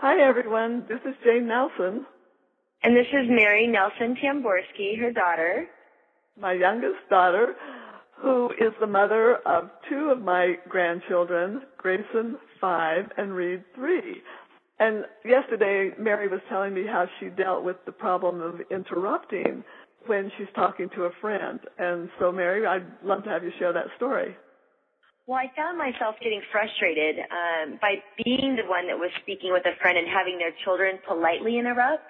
[0.00, 0.84] Hi, everyone.
[0.88, 2.06] This is Jane Nelson.
[2.84, 5.66] And this is Mary Nelson Tamborski, her daughter.
[6.40, 7.56] My youngest daughter,
[8.16, 14.22] who is the mother of two of my grandchildren, Grayson, five, and Reed, three.
[14.78, 19.64] And yesterday, Mary was telling me how she dealt with the problem of interrupting
[20.06, 21.58] when she's talking to a friend.
[21.76, 24.36] And so, Mary, I'd love to have you share that story.
[25.28, 29.60] Well, I found myself getting frustrated um, by being the one that was speaking with
[29.68, 32.00] a friend and having their children politely interrupt.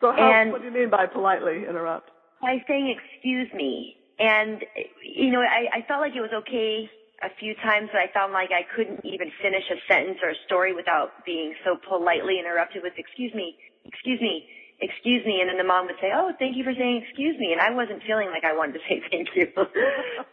[0.00, 2.08] So, how, And- what do you mean by politely interrupt?
[2.40, 3.96] By saying, excuse me.
[4.20, 4.62] And,
[5.02, 6.88] you know, I, I felt like it was okay
[7.20, 10.38] a few times, but I found like I couldn't even finish a sentence or a
[10.46, 14.46] story without being so politely interrupted with, excuse me, excuse me,
[14.78, 15.40] excuse me.
[15.40, 17.50] And then the mom would say, oh, thank you for saying excuse me.
[17.50, 19.50] And I wasn't feeling like I wanted to say thank you.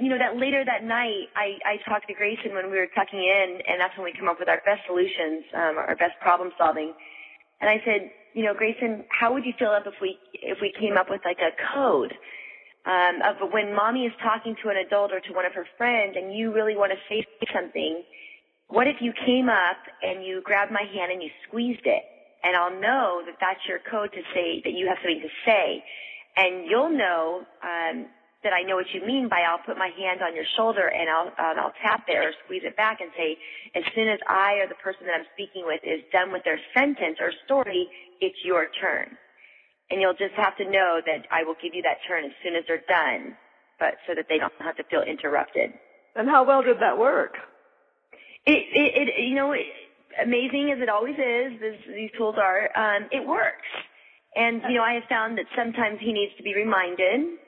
[0.00, 3.18] you know, that later that night, I, I talked to Grayson when we were tucking
[3.18, 6.50] in, and that's when we come up with our best solutions, um, our best problem
[6.56, 6.94] solving.
[7.60, 10.96] And I said, you know, Grayson, how would you feel if we if we came
[10.96, 12.14] up with like a code
[12.86, 16.14] um, of when mommy is talking to an adult or to one of her friends,
[16.16, 18.02] and you really want to say something?
[18.68, 22.02] What if you came up and you grabbed my hand and you squeezed it,
[22.44, 25.82] and I'll know that that's your code to say that you have something to say,
[26.36, 28.06] and you'll know um,
[28.44, 31.10] that I know what you mean by I'll put my hand on your shoulder and
[31.10, 33.36] I'll uh, I'll tap there or squeeze it back and say,
[33.74, 36.60] as soon as I or the person that I'm speaking with is done with their
[36.74, 37.88] sentence or story,
[38.20, 39.16] it's your turn.
[39.90, 42.54] And you'll just have to know that I will give you that turn as soon
[42.54, 43.34] as they're done,
[43.80, 45.72] but so that they don't have to feel interrupted.
[46.14, 47.34] And how well did that work?
[48.46, 49.66] It, it, it you know, it,
[50.22, 53.66] amazing as it always is, this, these tools are, um, it works.
[54.36, 57.38] And, you know, I have found that sometimes he needs to be reminded.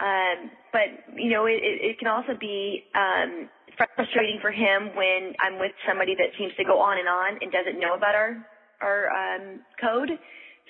[0.00, 5.60] Um, but, you know, it, it, can also be, um, frustrating for him when I'm
[5.60, 8.40] with somebody that seems to go on and on and doesn't know about our,
[8.80, 10.10] our, um, code.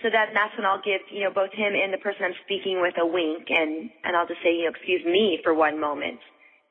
[0.02, 2.80] So that, that's when I'll give, you know, both him and the person I'm speaking
[2.80, 6.19] with a wink and, and I'll just say, you know, excuse me for one moment.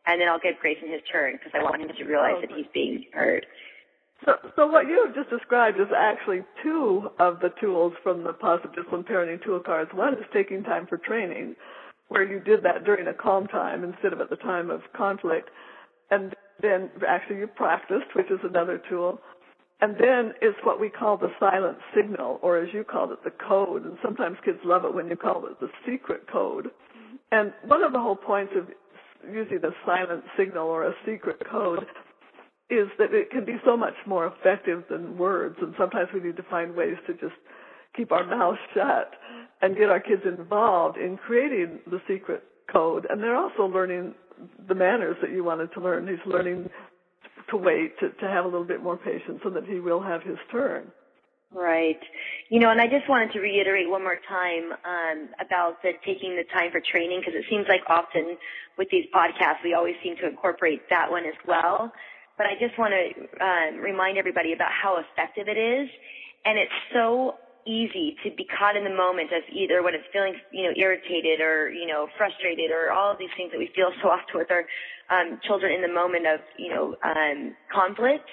[0.05, 2.67] And then I'll give Grayson his turn because I want him to realize that he's
[2.73, 3.45] being heard.
[4.25, 8.33] So, so what you have just described is actually two of the tools from the
[8.33, 9.91] Positive Discipline Parenting Tool Cards.
[9.93, 11.55] One is taking time for training,
[12.09, 15.49] where you did that during a calm time instead of at the time of conflict.
[16.11, 19.19] And then actually you practiced, which is another tool.
[19.81, 23.31] And then is what we call the silent signal, or as you called it, the
[23.31, 23.85] code.
[23.85, 26.67] And sometimes kids love it when you call it the secret code.
[27.31, 28.67] And one of the whole points of
[29.31, 31.85] using the silent signal or a secret code
[32.69, 35.55] is that it can be so much more effective than words.
[35.61, 37.35] And sometimes we need to find ways to just
[37.99, 39.11] keep our mouths shut
[39.61, 43.05] and get our kids involved in creating the secret code.
[43.09, 44.15] And they're also learning
[44.67, 46.07] the manners that you wanted to learn.
[46.07, 46.69] He's learning
[47.49, 50.23] to wait, to, to have a little bit more patience so that he will have
[50.23, 50.91] his turn.
[51.51, 51.99] Right.
[52.49, 56.37] You know, and I just wanted to reiterate one more time um, about the taking
[56.37, 58.37] the time for training because it seems like often
[58.77, 61.91] with these podcasts we always seem to incorporate that one as well.
[62.37, 65.89] But I just want to um, remind everybody about how effective it is,
[66.45, 67.35] and it's so
[67.69, 71.39] easy to be caught in the moment of either when it's feeling, you know, irritated
[71.39, 74.49] or you know frustrated or all of these things that we feel so often with
[74.49, 74.65] our
[75.13, 78.27] um, children in the moment of you know um, conflict,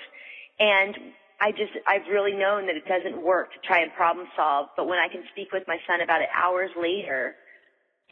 [0.58, 0.97] and
[1.41, 4.88] I just, I've really known that it doesn't work to try and problem solve, but
[4.88, 7.36] when I can speak with my son about it hours later,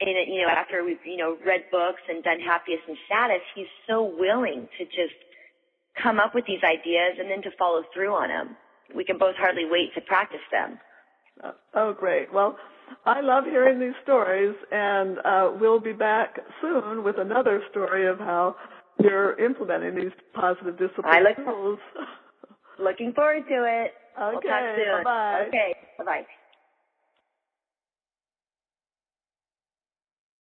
[0.00, 3.70] and you know, after we've, you know, read books and done happiest and saddest, he's
[3.88, 5.16] so willing to just
[6.02, 8.56] come up with these ideas and then to follow through on them.
[8.94, 10.78] We can both hardly wait to practice them.
[11.74, 12.32] Oh, great.
[12.32, 12.56] Well,
[13.04, 18.18] I love hearing these stories, and uh, we'll be back soon with another story of
[18.18, 18.56] how
[19.02, 21.78] you're implementing these positive discipline I look- tools.
[22.78, 23.92] Looking forward to it.
[24.20, 24.32] Okay.
[24.32, 25.04] We'll talk soon.
[25.04, 25.44] Bye-bye.
[25.48, 25.74] Okay.
[25.98, 26.26] Bye bye.